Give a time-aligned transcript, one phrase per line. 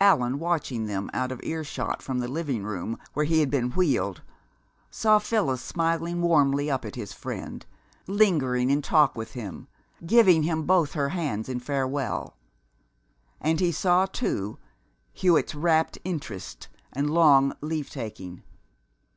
[0.00, 4.22] Allan, watching them, out of earshot, from the living room where he had been wheeled,
[4.90, 7.64] saw Phyllis smiling warmly up at his friend,
[8.08, 9.68] lingering in talk with him,
[10.04, 12.34] giving him both hands in farewell;
[13.40, 14.58] and he saw, too,
[15.12, 18.42] Hewitt's rapt interest and long leave taking.